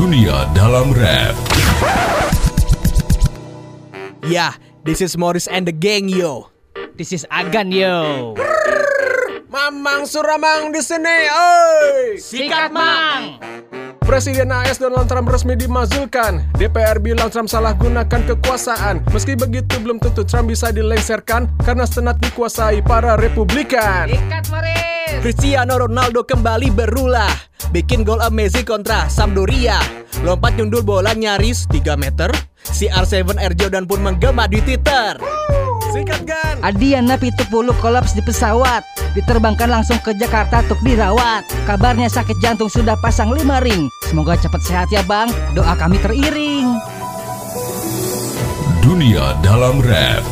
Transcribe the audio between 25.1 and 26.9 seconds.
Cristiano Ronaldo kembali